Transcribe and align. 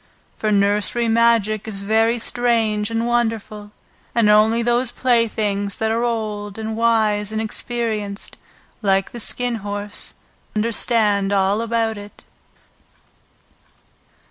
For 0.35 0.51
nursery 0.51 1.07
magic 1.07 1.67
is 1.67 1.83
very 1.83 2.17
strange 2.17 2.89
and 2.89 3.05
wonderful, 3.05 3.71
and 4.15 4.29
only 4.31 4.63
those 4.63 4.89
playthings 4.89 5.77
that 5.77 5.91
are 5.91 6.03
old 6.03 6.57
and 6.57 6.75
wise 6.75 7.31
and 7.31 7.39
experienced 7.39 8.35
like 8.81 9.11
the 9.11 9.19
Skin 9.19 9.57
Horse 9.57 10.15
understand 10.55 11.31
all 11.31 11.61
about 11.61 11.99
it. 11.99 12.23